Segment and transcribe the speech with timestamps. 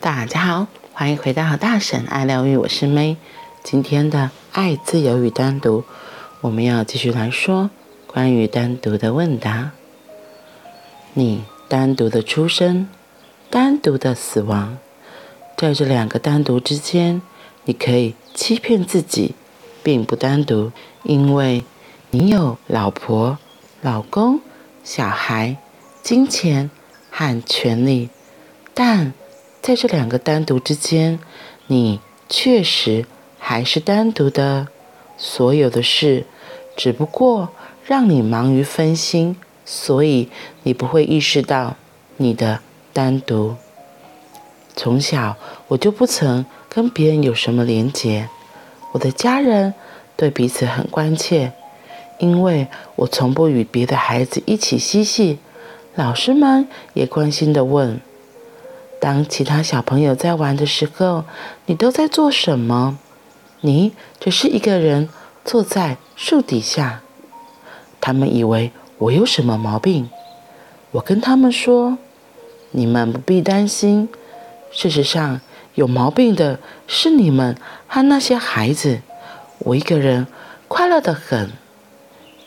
[0.00, 3.16] 大家好，欢迎回到大婶爱疗愈，我是 May。
[3.64, 5.82] 今天的爱、自由与单独，
[6.40, 7.68] 我们要继续来说
[8.06, 9.72] 关于单独的问答。
[11.14, 12.88] 你单独的出生，
[13.50, 14.78] 单独的死亡，
[15.56, 17.20] 在这两个单独之间，
[17.64, 19.34] 你可以欺骗自己，
[19.82, 20.70] 并不单独，
[21.02, 21.64] 因为
[22.10, 23.38] 你有老婆、
[23.82, 24.40] 老公、
[24.84, 25.56] 小孩、
[26.04, 26.70] 金钱
[27.10, 28.10] 和权利，
[28.72, 29.12] 但。
[29.60, 31.18] 在这两个单独之间，
[31.66, 33.06] 你确实
[33.38, 34.68] 还是单独的。
[35.20, 36.26] 所有的事，
[36.76, 37.48] 只不过
[37.84, 39.34] 让你忙于分心，
[39.64, 40.28] 所以
[40.62, 41.74] 你不会意识到
[42.18, 42.60] 你的
[42.92, 43.56] 单独。
[44.76, 45.36] 从小
[45.66, 48.28] 我就不曾跟别人有什么连结，
[48.92, 49.74] 我的家人
[50.16, 51.52] 对彼此很关切，
[52.20, 55.40] 因为我从不与别的孩子一起嬉戏。
[55.96, 58.00] 老师们也关心地问。
[59.00, 61.24] 当其他小朋友在玩的时候，
[61.66, 62.98] 你都在做什么？
[63.60, 65.08] 你只是一个人
[65.44, 67.02] 坐在树底下。
[68.00, 70.10] 他们以为我有什么毛病。
[70.92, 71.98] 我跟他们说
[72.72, 74.08] ：“你们不必担心。
[74.70, 75.40] 事实上，
[75.74, 79.00] 有毛病的是你们和那些孩子。
[79.58, 80.26] 我一个人
[80.66, 81.50] 快乐的很。”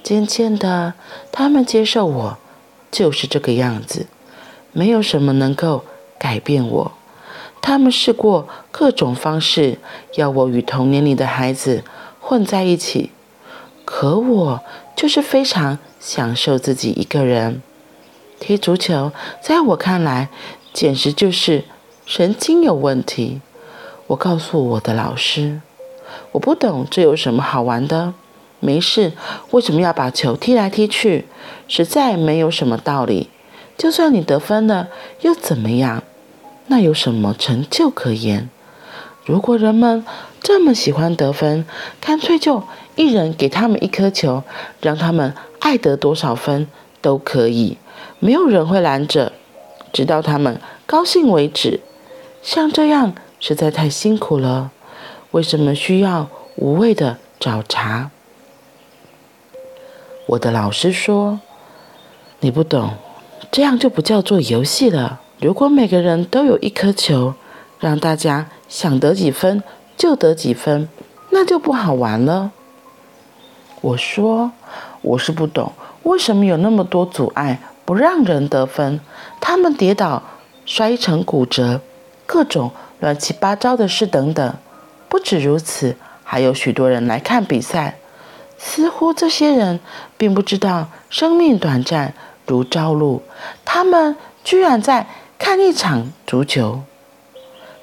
[0.04, 0.96] 渐渐的，
[1.32, 2.38] 他们接受我
[2.90, 4.08] 就是这个样子，
[4.72, 5.86] 没有什么能够。
[6.22, 6.92] 改变我，
[7.64, 9.80] 他们试过各种方式
[10.18, 11.84] 要我与同年龄的孩子
[12.20, 13.10] 混在一起，
[13.84, 14.62] 可我
[14.96, 17.64] 就是非常享受自己一个人。
[18.40, 20.30] 踢足球，在我看来
[20.72, 21.64] 简直就是
[22.06, 23.42] 神经有问题。
[24.06, 25.60] 我告诉我的老师，
[26.34, 28.14] 我不懂这有什么好玩的，
[28.60, 29.14] 没事，
[29.50, 31.26] 为什么要把球踢来踢去？
[31.68, 33.32] 实在没有什么道理。
[33.76, 34.90] 就算你得分了，
[35.22, 36.04] 又怎么样？
[36.68, 38.50] 那有什么成就可言？
[39.26, 40.06] 如果人们
[40.42, 41.66] 这么喜欢得分，
[42.00, 42.64] 干脆就
[42.96, 44.44] 一人给他们一颗球，
[44.82, 46.68] 让他们爱得多少分
[47.02, 47.78] 都可以，
[48.20, 49.34] 没有人会拦着，
[49.94, 51.82] 直到他们高兴为止。
[52.42, 54.72] 像这样实在太辛苦了。
[55.32, 58.10] 为什么需要无谓的找茬？
[60.26, 61.40] 我的老师说
[62.42, 62.96] ：“你不懂，
[63.52, 67.34] 这样就不叫做游戏了。”如果每个人都有一颗球，
[67.80, 69.64] 让大家想得几分
[69.98, 70.88] 就得几分，
[71.32, 72.52] 那就不好玩了。
[73.82, 74.52] 我说，
[75.02, 79.00] 我是不懂，为什么有那么多阻碍不让人得分？
[79.40, 80.22] 他们跌倒、
[80.64, 81.82] 摔成骨折，
[82.28, 82.70] 各种
[83.00, 84.54] 乱七八糟的事等等。
[85.10, 87.98] 不止如此，还有许多人来看比赛，
[88.60, 89.80] 似乎这些人
[90.20, 92.14] 并不知道生命短暂
[92.46, 93.24] 如朝露，
[93.66, 95.08] 他们居然在。
[95.44, 96.84] 看一场足球，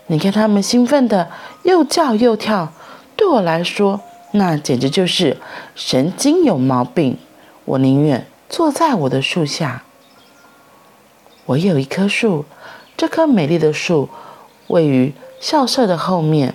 [0.07, 1.29] 你看他们兴奋的
[1.65, 2.73] 又叫又跳，
[3.17, 5.37] 对我来说，那简直就是
[5.75, 7.19] 神经有毛病。
[7.65, 9.83] 我宁愿坐在我的树下。
[11.47, 12.45] 我有一棵树，
[12.97, 14.09] 这棵美丽的树
[14.69, 16.55] 位于校舍的后面。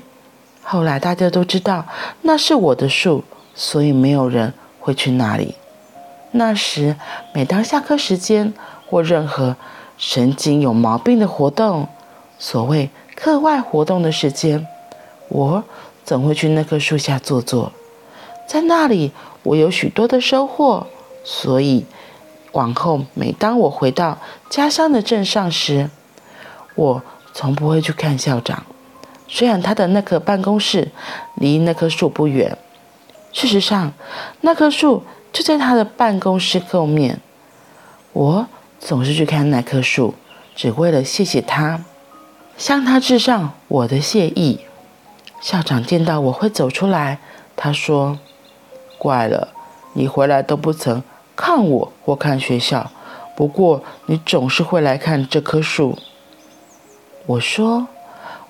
[0.63, 1.85] 后来大家都知道
[2.21, 5.55] 那是我的树，所以没有人会去那里。
[6.31, 6.95] 那时，
[7.33, 8.53] 每当下课时间
[8.89, 9.57] 或任何
[10.05, 11.87] 神经有毛病的活动，
[12.37, 14.67] 所谓课外活动的时间，
[15.29, 15.63] 我
[16.03, 17.71] 总会去那棵树下坐坐，
[18.45, 20.85] 在那里我有许多的收获。
[21.23, 21.85] 所以
[22.51, 24.17] 往后每当我回到
[24.49, 25.89] 家乡的镇上时，
[26.75, 27.01] 我
[27.33, 28.65] 从不会去看校长，
[29.29, 30.91] 虽然他的那棵办公室
[31.35, 32.57] 离那棵树不远。
[33.31, 33.93] 事实上，
[34.41, 37.21] 那棵树就在他的办公室后面。
[38.11, 38.45] 我。
[38.85, 40.13] 总是去看那棵树，
[40.57, 41.85] 只为了谢谢他，
[42.57, 44.59] 向他致上我的谢意。
[45.39, 47.19] 校长见到我会走出来，
[47.55, 48.19] 他说
[48.99, 49.47] ：“怪了，
[49.93, 51.01] 你回来都不曾
[51.33, 52.91] 看我或看学校，
[53.37, 55.97] 不过你总是会来看这棵树。”
[57.25, 57.87] 我说：“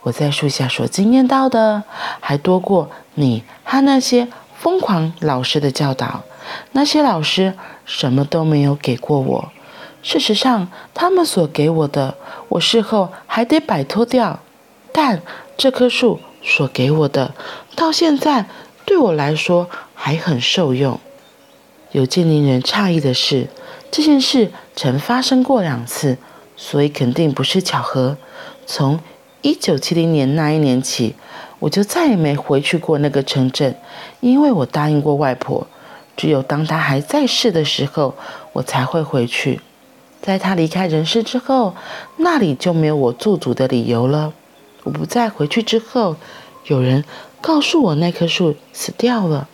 [0.02, 1.84] 我在树下所经验到的，
[2.20, 4.28] 还多过你和那些
[4.58, 6.24] 疯狂老师的教导。
[6.72, 7.54] 那些老师
[7.86, 9.52] 什么都没有给过我。”
[10.04, 12.16] 事实上，他们所给我的，
[12.50, 14.40] 我事后还得摆脱掉；
[14.92, 15.22] 但
[15.58, 17.34] 这棵树所给我的，
[17.74, 18.46] 到现在
[18.86, 21.00] 对我来说还很受用。
[21.94, 23.48] 有件令人诧异的事，
[23.90, 26.18] 这件事曾发生过两次，
[26.58, 28.18] 所以肯定不是巧合。
[28.66, 29.00] 从
[29.44, 31.16] 1970年那一年起，
[31.60, 33.78] 我就再也没回去过那个城镇，
[34.20, 35.66] 因为我答应过外婆，
[36.18, 38.16] 只有当她还在世的时候，
[38.52, 39.62] 我才会回去。
[40.24, 41.76] 在他离开人世之后，
[42.16, 44.32] 那里就没有我驻足的理由了。
[44.84, 46.16] 我不再回去之后，
[46.68, 47.04] 有人
[47.42, 49.50] 告诉我那棵树死掉了。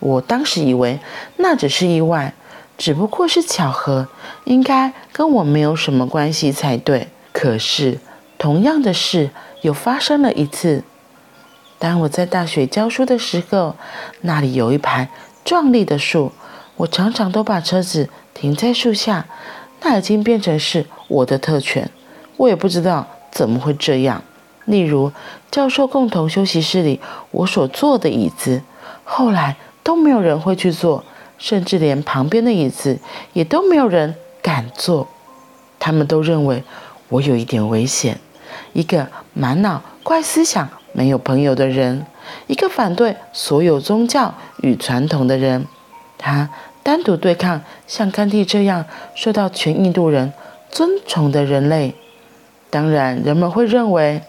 [0.00, 0.98] 我当时以为
[1.36, 2.32] 那只是意外，
[2.78, 4.08] 只不过是巧合，
[4.44, 7.08] 应该跟我没有什么关系才对。
[7.32, 7.98] 可是
[8.38, 9.28] 同样的事
[9.60, 10.82] 又发生了一次。
[11.78, 13.76] 当我在大学教书的时候，
[14.22, 15.10] 那里有一排
[15.44, 16.32] 壮丽的树，
[16.76, 19.26] 我常常都把车子停在树下，
[19.86, 21.88] 那已经变成是我的特权。
[22.36, 24.20] 我也不知道怎么会这样。
[24.64, 25.12] 例如，
[25.48, 26.98] 教授共同休息室里
[27.30, 28.60] 我所坐的椅子，
[29.04, 29.54] 后来
[29.84, 31.04] 都没有人会去坐，
[31.38, 32.98] 甚至连旁边的椅子
[33.32, 35.06] 也都没有人敢坐。
[35.78, 36.64] 他们都认为
[37.08, 38.18] 我有一点危险，
[38.72, 40.68] 一个满脑怪思想。
[40.92, 42.06] 没有朋友的人，
[42.48, 45.66] 一个反对所有宗教与传统的人，
[46.18, 46.48] 他
[46.86, 48.84] 单独对抗像甘地这样
[49.16, 50.32] 受到全印度人
[50.70, 51.96] 尊崇的人类。
[52.70, 54.22] 当然，人们会认为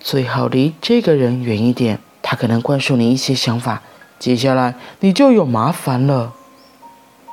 [0.00, 3.82] 最好离这个人远一点，他可能灌输你一些想法，
[4.18, 6.32] 接下来你就有麻烦了。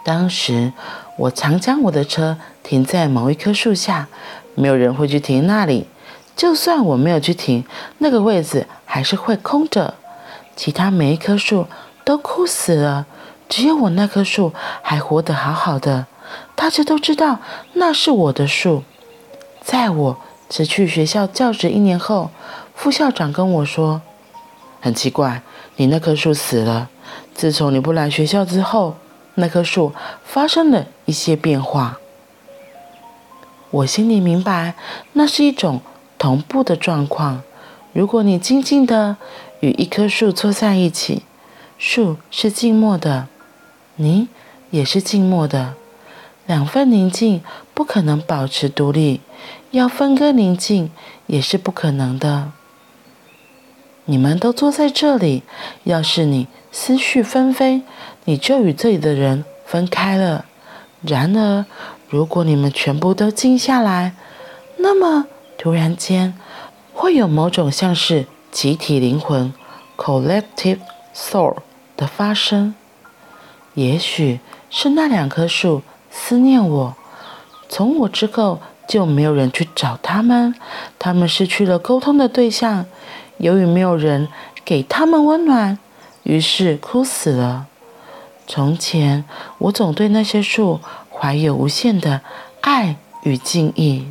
[0.04, 0.74] 当时
[1.16, 4.10] 我常将我的车停在某一棵树下，
[4.56, 5.88] 没有人会去停那里。
[6.36, 7.64] 就算我没有去停，
[8.00, 9.94] 那个位置还是会空着。
[10.58, 11.66] 其他每一棵树
[12.04, 13.06] 都枯死了，
[13.50, 16.06] 只有我那棵树还活得好好的。
[16.56, 17.40] 大家都知道
[17.74, 18.84] 那是我的树。
[19.62, 20.18] 在我
[20.50, 22.32] 辞去学校教职一年后，
[22.74, 24.02] 副校长跟我说
[24.80, 25.42] ：“很奇怪，
[25.76, 26.90] 你那棵树死了。
[27.34, 28.96] 自从你不来学校之后，
[29.36, 29.92] 那棵树
[30.24, 32.00] 发生了一些变化。”
[33.72, 34.76] 我心里明白，
[35.14, 35.82] 那是一种。
[36.20, 37.44] 同步的状况。
[37.94, 39.16] 如果你静静地
[39.62, 41.24] 与一棵树坐在一起，
[41.78, 43.30] 树是静默的，
[44.02, 44.30] 你
[44.70, 45.74] 也是静默的。
[46.46, 47.44] 两份宁静
[47.74, 49.20] 不可能保持独立，
[49.72, 50.90] 要分割宁静
[51.28, 52.54] 也是不可能的。
[54.06, 55.44] 你们都坐在这里，
[55.84, 57.82] 要是你思绪纷飞，
[58.24, 60.46] 你就与这里的人分开了。
[61.02, 61.66] 然而，
[62.08, 64.16] 如果你们全部都静下来，
[64.78, 65.28] 那么。
[65.58, 66.34] 突然间，
[66.94, 69.54] 会有某种像是集体灵魂
[69.98, 70.80] （collective
[71.14, 71.58] soul）
[71.98, 72.74] 的发生。
[73.80, 75.82] 也许是那两棵树
[76.12, 76.98] 思念我，
[77.70, 80.54] 从我之后就没有人去找他们，
[81.00, 82.86] 他们失去了沟通的对象。
[83.38, 84.28] 由于没有人
[84.66, 85.80] 给他们温暖，
[86.24, 87.68] 于是枯死了。
[88.46, 89.24] 从前，
[89.60, 92.20] 我总对那些树怀有无限的
[92.60, 94.08] 爱与敬意。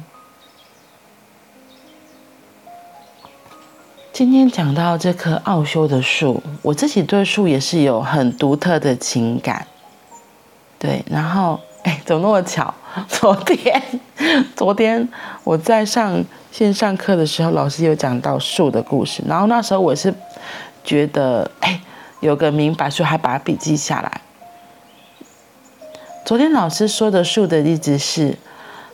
[4.18, 9.64] 今天讲到这棵奥修的树，我自己对树也是有很独特的情感。
[10.76, 12.74] 对，然后哎，怎么那么巧？
[13.06, 13.80] 昨天，
[14.56, 15.08] 昨天
[15.44, 20.12] 我在上线上课的时候，老师有讲到树的故事，然后那时候我是
[20.82, 21.80] 觉得哎，
[22.18, 24.20] 有个明白，所以还把笔记下来。
[26.24, 28.36] 昨天老师说的树的例子是，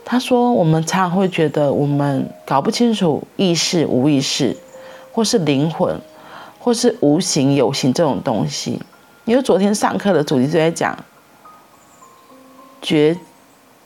[0.04, 4.58] 他说我们常常会觉得我们搞不清楚意识、无意识。
[5.14, 5.96] 或是灵魂，
[6.58, 8.82] 或是无形有形这种东西，
[9.24, 10.98] 因为昨天上课的主题就在讲
[12.82, 13.16] 觉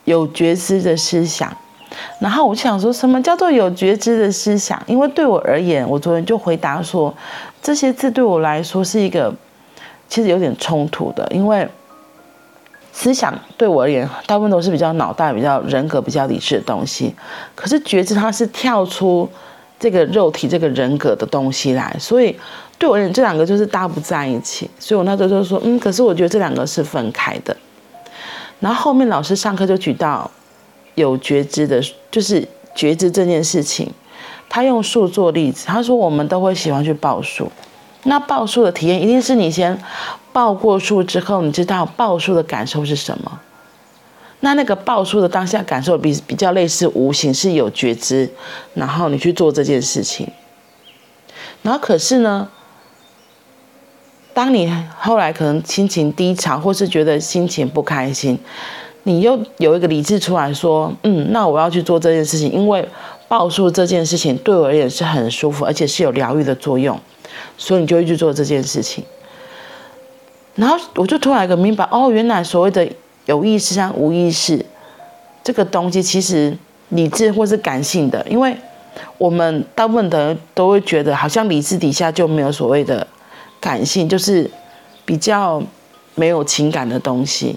[0.05, 1.55] 有觉知的思想，
[2.19, 4.81] 然后我想说什么叫做有觉知的思想？
[4.87, 7.13] 因为对我而言，我昨天就回答说，
[7.61, 9.31] 这些字对我来说是一个
[10.07, 11.69] 其实有点冲突的，因为
[12.91, 17.13] 思想对我而言，大部分都是比较脑袋、比较人格、比较理智的东西，
[17.53, 19.29] 可是觉知它是跳出。
[19.79, 22.35] 这个肉体、这个人格的东西来，所以
[22.77, 24.69] 对我而言，这两个就是搭不在一起。
[24.77, 27.55] 所以我那时候就说，嗯，可是我觉得这两个是分开的。
[28.59, 30.29] 然后后面老师上课就举到
[30.95, 31.81] 有觉知的，
[32.11, 32.45] 就是
[32.75, 33.89] 觉知这件事情，
[34.49, 37.49] 他用树做例子，他说我们都会喜欢去报数，
[38.03, 39.81] 那报数的体验一定是你先
[40.33, 43.39] 报过数之后，你知道报数的感受是什么。
[44.41, 48.29] 那那个抱树的当下感受比比较类似无形，是有觉知，
[48.73, 50.25] 然后你去做这件事情。
[51.61, 52.47] 然后可是呢，
[54.33, 58.39] 当你后来可能心情低潮，或是觉得心情不开心，
[59.03, 62.87] 你又有一个理智出来说，嗯，那我要去做这件事情，因为
[63.27, 66.97] 抱树这件事情对我而言是很舒服，而且是有疗愈的作用，
[67.57, 69.03] 所以你就会去做这件事情。
[70.55, 72.89] 然后我就突然一个明白，哦，原来所谓的。
[73.29, 74.65] 有意识和无意识，
[75.43, 76.57] 这个东西其实
[76.89, 78.55] 理智或是感性的，因为
[79.19, 83.05] 我们大部分的人都会觉得，好像理智底下就没有所谓的
[83.59, 84.49] 感性，就是
[85.05, 85.61] 比较
[86.15, 87.55] 没有情感的东西。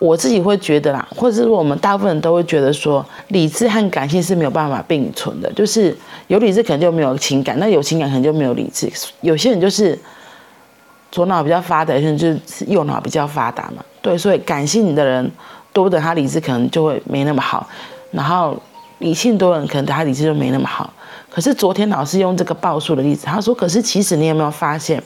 [0.00, 8.90] 我自己会觉得啦，或者是我们大部分人都会觉得说，理智和感性是没有办法并存的，就是有理智可能就没有情感，那有情感可能就没有理智。
[9.20, 9.96] 有些人就是
[11.12, 13.84] 左脑比较发达，有些人就是右脑比较发达嘛。
[14.08, 15.30] 对，所以感性的人
[15.72, 17.68] 多的他理智可能就会没那么好，
[18.10, 18.56] 然后
[19.00, 20.90] 理性多的人可能他理智就没那么好。
[21.28, 25.02] 可是昨天老师用这个报数的例子，他说，可是其实你有没有发现，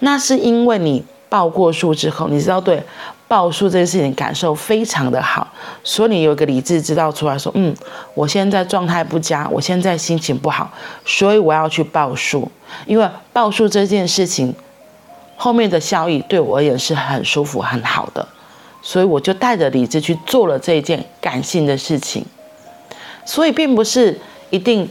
[0.00, 2.82] 那是因为你报过数之后，你知道对。
[3.26, 5.46] 报数这件事情感受非常的好，
[5.84, 7.76] 所以你有一个理智知道出来说，嗯，
[8.14, 10.70] 我现在状态不佳，我现在心情不好，
[11.04, 12.50] 所以我要去报数，
[12.86, 14.54] 因为报数这件事情
[15.38, 18.28] 后面的效益对我而言是很舒服很好的，
[18.82, 22.22] 所以我就带着理智去做了这一件感性的事情，
[23.24, 24.86] 所以并不是一定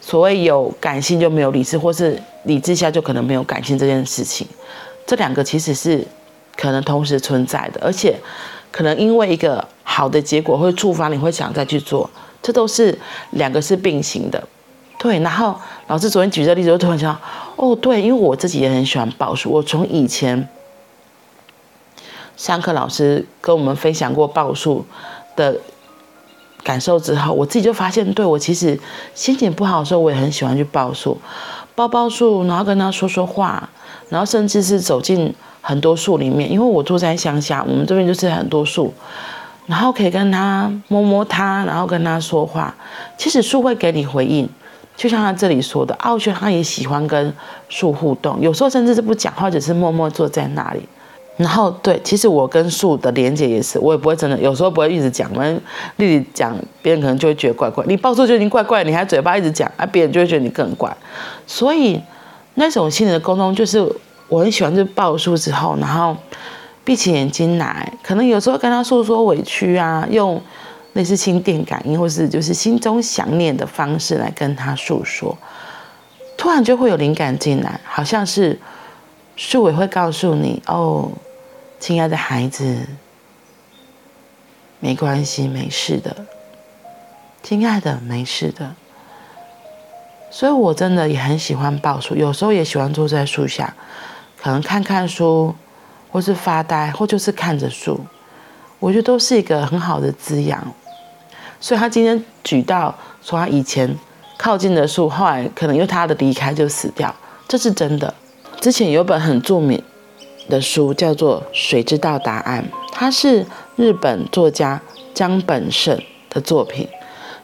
[0.00, 4.48] 所谓有感性就没有理智，或是理智下就可能没有感性这件事情，
[5.06, 6.04] 这两个其实是。
[6.56, 8.14] 可能同时存在的，而且
[8.70, 12.10] 可能因为一个好的结果会触发你会想再去做，
[12.42, 12.98] 这都是
[13.30, 14.42] 两个是并行的，
[14.98, 15.18] 对。
[15.20, 17.20] 然后老师昨天举这例子，我突然想到，
[17.60, 20.48] 哦，对，因为我自己也很喜欢报数，我从以前
[22.36, 24.86] 上课老师跟我们分享过报数
[25.36, 25.58] 的
[26.62, 28.80] 感受之后，我自己就发现，对，我其实
[29.14, 31.18] 心情不好的时候，我也很喜欢去报数，
[31.74, 33.68] 报报数，然后跟他说说话，
[34.08, 35.34] 然后甚至是走进。
[35.62, 38.94] 很多树里面，因为我住在乡下，我们这边就是很多树，
[39.66, 42.74] 然后可以跟他摸摸它，然后跟他说话。
[43.18, 44.48] 其实树会给你回应，
[45.00, 47.34] 就像他这里说的，奥轩他也喜欢跟
[47.70, 50.82] 树互动，有时候甚至是不讲话，只是默默坐在那里。
[51.38, 55.62] 然后对，其实我跟树的连接也是，我也不会真的，有时候不会一直讲，我们
[55.96, 57.82] 丽丽讲，别人可能就会觉得怪怪。
[57.88, 60.94] 你报数就已经怪怪，你还嘴巴一直讲，啊，别人就会觉得你更怪。
[61.46, 61.98] 所以
[62.56, 63.90] 那种心灵的沟通就是。
[64.28, 66.16] 我很喜欢，就报数之后，然后
[66.84, 70.40] 闭起眼睛来，可能有时候跟他诉说委屈啊，用
[70.94, 75.36] 类似心电感应或是就是心中想念的方式来跟他诉说，
[76.36, 78.58] 突然就会有灵感进来，好像是
[79.36, 81.10] 树也会告诉你哦，
[81.78, 82.86] 亲爱的孩子，
[84.80, 86.16] 没关系，没事的，
[87.42, 88.74] 亲爱的，没事的。
[90.30, 93.74] 所以我真的也很喜欢报数，有时候也喜欢坐在树下。
[94.42, 95.54] 可能看看书，
[96.10, 98.00] 或是发呆，或就是看着树，
[98.78, 100.66] 我觉得都是一个很好的滋养。
[101.60, 103.94] 所以他今天举到说，他以前
[104.38, 107.14] 靠近的树，后来可能因为他的离开就死掉，
[107.46, 108.12] 这是真的。
[108.60, 109.80] 之前有本很著名
[110.48, 114.80] 的书叫做《水知道答案》，它是日本作家
[115.14, 115.96] 江本胜
[116.30, 116.86] 的作品。《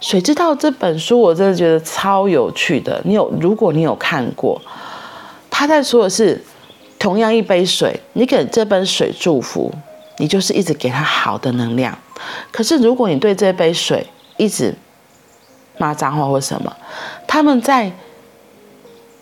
[0.00, 3.00] 水知道》这本书我真的觉得超有趣的。
[3.04, 4.60] 你有，如果你有看过，
[5.50, 6.42] 他在说的是。
[6.98, 9.70] 同样一杯水，你给这杯水祝福，
[10.18, 11.96] 你就是一直给他好的能量。
[12.50, 14.06] 可是如果你对这杯水
[14.36, 14.74] 一直
[15.78, 16.74] 骂脏话或什么，
[17.26, 17.92] 他们在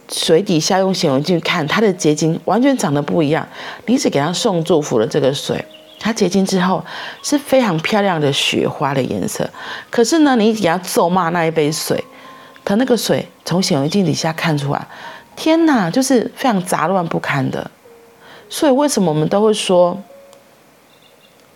[0.08, 3.48] 水底下用显微镜看它的结晶，完全长得不一样。
[3.86, 5.64] 你只给他送祝福的这个水，
[5.98, 6.84] 它结晶之后
[7.22, 9.48] 是非常漂亮的雪花的颜色。
[9.90, 12.04] 可是呢，你给他咒骂那一杯水，
[12.64, 14.86] 它那个水从显微镜底下看出来。
[15.34, 17.68] 天哪，就是非常杂乱不堪的，
[18.48, 20.00] 所以为什么我们都会说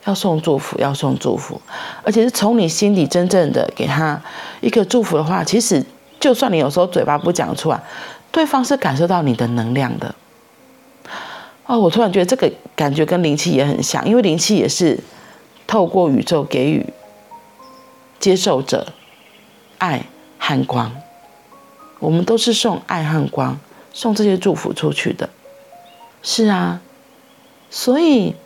[0.04, 1.60] 要送祝福，要送祝福，
[2.02, 4.20] 而且是从你心里真正的给他
[4.60, 5.84] 一个祝福的话，其实
[6.18, 7.80] 就算你有时候嘴巴不讲出来，
[8.30, 10.14] 对方是感受到你的能量的。
[11.66, 14.98] 哦，我突然觉得这个感觉跟灵气也很像，因为灵气也是
[15.66, 16.86] 透过宇宙给予
[18.18, 18.92] 接受者
[19.78, 20.06] 爱
[20.38, 20.92] 和光，
[21.98, 23.58] 我们都是送爱和光。
[23.90, 25.28] 送这些祝福出去的，
[26.22, 26.80] 是啊，
[27.68, 28.36] 所以，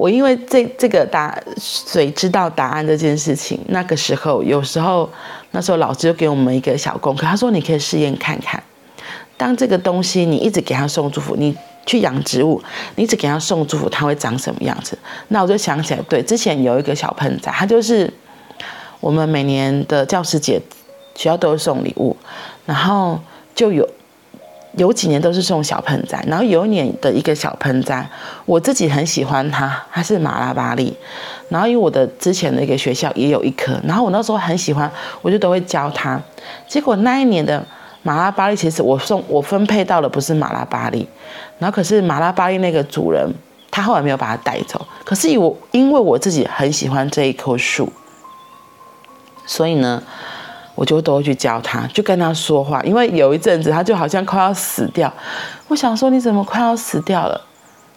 [0.00, 5.06] 我因为这这个答谁知道答案这件事情，那个时候有时候
[5.50, 8.62] 那时候老师就给我们一个小功课，他说你可以试验看看，
[9.36, 11.54] 当这个东西你一直给他送祝福，你
[11.84, 12.62] 去养植物，
[12.96, 14.96] 你一直给他送祝福，它会长什么样子？
[15.28, 18.10] 那我就想起来，对，之前有一个小盆栽，它就是
[19.00, 20.58] 我们每年的教师节
[21.14, 22.16] 学校都会送礼物，
[22.64, 23.20] 然后
[23.54, 23.86] 就有。
[24.76, 28.08] 有几年都是送小盆栽，然后有一年的一个小盆栽，
[28.46, 30.96] 我自己很喜欢它，它是马拉巴栗。
[31.48, 34.88] 然后因为我的之前的一个学校也有一棵，然后我那时候很喜欢，
[35.22, 36.20] 我就都会教它。
[36.68, 37.60] 结果那一年的
[38.04, 41.08] 马拉巴栗，其实我送我分配到的不是马拉巴栗，
[41.58, 43.28] 然后可是马拉巴栗那个主人
[43.72, 44.86] 他后来没有把它带走。
[45.04, 47.92] 可是我因为我自己很喜欢这一棵树，
[49.44, 50.00] 所以呢。
[50.74, 55.12] 我就都会去教他，就跟他说话，因为有一阵子他就好像快要死掉。
[55.68, 57.40] 我想说，你怎么快要死掉了？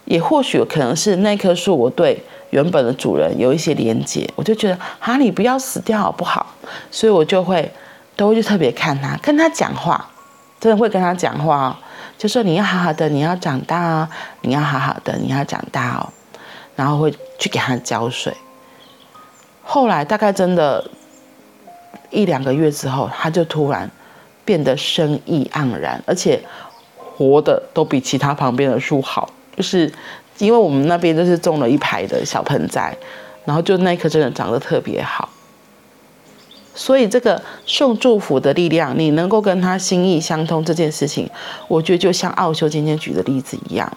[0.06, 6.46] 也或许可能是那棵树，我对原本的主人有一些连接，我就觉得啊，你不要死掉好不好？
[6.92, 7.72] 所以我就会
[8.18, 10.10] 都会去特别看他，跟他讲话，
[10.60, 11.76] 真的会跟他讲话哦，
[12.18, 14.10] 就说你要好好的，你要长大哦，
[14.42, 16.10] 你要好好的，你要长大哦，
[16.76, 18.36] 然后会去给他浇水。
[19.64, 20.84] 后来大概真的，
[22.10, 23.90] 一两个月之后，它就突然
[24.46, 26.40] 变得生意盎然，而且
[26.98, 29.30] 活的都比其他旁边的树好。
[29.56, 29.92] 就是
[30.40, 32.96] 因为我们那边就是种了一排的小盆栽，
[33.46, 35.30] 然后就那棵真的长得特别好，
[36.74, 41.30] 所以这个送祝福的力量，你能够跟他心意相通这件事情，
[41.68, 43.96] 我觉得就像奥修今天举的例子一样，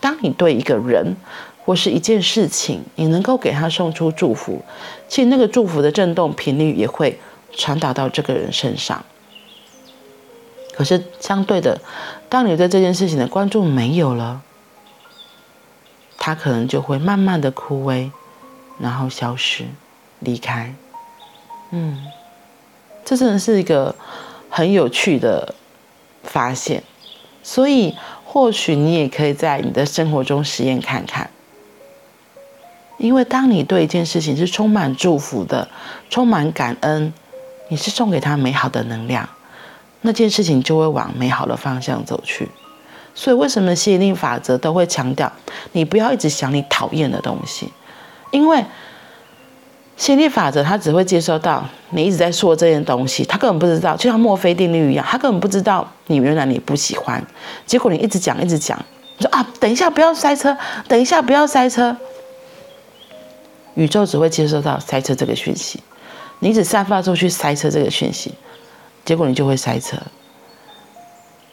[0.00, 1.14] 当你对一个人
[1.64, 4.60] 或是一件事情，你能够给他送出祝福，
[5.06, 7.16] 其实那个祝福的震动频率也会
[7.56, 9.04] 传达到这个人身上。
[10.72, 11.80] 可是相对的，
[12.28, 14.42] 当你对这件事情的关注没有了。
[16.18, 18.10] 它可能就会慢慢的枯萎，
[18.80, 19.66] 然后消失，
[20.18, 20.74] 离开。
[21.70, 22.04] 嗯，
[23.04, 23.94] 这真的是一个
[24.50, 25.54] 很有趣的
[26.24, 26.82] 发现。
[27.44, 27.94] 所以，
[28.24, 31.30] 或许你也可以在你的生活中实验看看。
[32.98, 35.68] 因为当你对一件事情是充满祝福的，
[36.10, 37.12] 充满感恩，
[37.68, 39.28] 你是送给他美好的能量，
[40.02, 42.48] 那件事情就会往美好的方向走去。
[43.14, 45.32] 所以，为什么吸引力法则都会强调
[45.72, 47.72] 你不要一直想你讨厌的东西？
[48.30, 48.62] 因为
[49.96, 57.24] 吸引力法则它只会接收到你一直在说这件东西，他根本不知道，就像墨菲定律一样，他根本不知道你原来你不喜欢。
[57.64, 58.78] 结果你一直讲，一直讲，
[59.16, 60.54] 你说啊，等一下不要塞车，
[60.86, 61.96] 等一下不要塞车。
[63.76, 65.80] 宇宙只会接收到塞车这个讯息，
[66.40, 68.34] 你只散发出去塞车这个讯息，
[69.04, 69.96] 结果你就会塞车。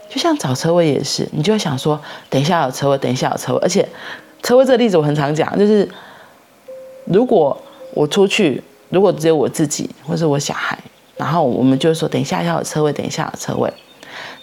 [0.10, 2.00] 就像找车位也是，你就会想说，
[2.30, 3.60] 等一下有车位，等一下有车位。
[3.64, 3.88] 而且，
[4.44, 5.90] 车位这个例子我很常讲，就是
[7.06, 7.60] 如果
[7.96, 10.78] 我出去，如果只有我自己或是我小孩，
[11.18, 13.74] 然后我们就说，等一下要有车位，等一下有车位，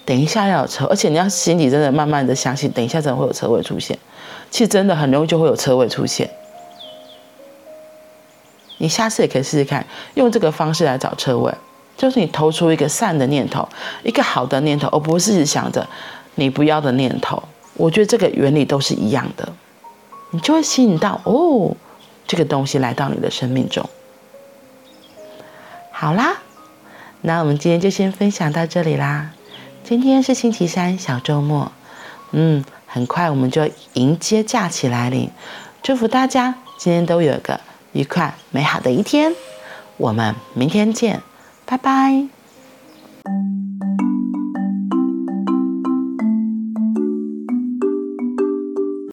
[0.05, 0.87] 等一下要有车。
[0.87, 3.97] 而且你要心里真的慢慢的相信，等一下真的会有车位出现。
[4.51, 6.29] 其实真的很容易就会有车位出现。
[8.81, 11.53] 你下次也可以试试看，用这个方式来找车位。
[11.99, 13.69] 就是你投出一个善的念头，
[14.03, 15.87] 一个好的念头，而不是想着
[16.37, 17.43] 你不要的念头。
[17.75, 19.47] 我觉得这个原理都是一样的，
[20.31, 21.77] 你就会吸引到哦，
[22.27, 23.87] 这个东西来到你的生命中。
[25.93, 26.39] 好啦，
[27.21, 29.33] 那我们今天就先分享到这里啦。
[29.85, 31.71] 今天是星期三，小周末，
[32.31, 35.31] 嗯，很快我们就迎接假期来临。
[35.83, 37.61] 祝福大家今天都有一个
[37.93, 39.33] 愉快美好的一天。
[39.97, 41.23] 我们明天见。
[41.67, 42.29] 拜拜。